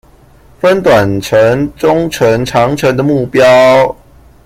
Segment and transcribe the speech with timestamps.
[0.59, 3.95] 分短程中程長程的目標